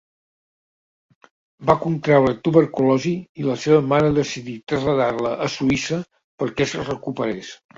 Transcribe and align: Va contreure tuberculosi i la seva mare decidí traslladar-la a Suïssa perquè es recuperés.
Va 1.69 1.75
contreure 1.83 2.31
tuberculosi 2.47 3.13
i 3.43 3.47
la 3.49 3.59
seva 3.67 3.79
mare 3.93 4.09
decidí 4.19 4.57
traslladar-la 4.73 5.37
a 5.49 5.51
Suïssa 5.59 6.01
perquè 6.43 6.69
es 6.71 6.75
recuperés. 6.91 7.55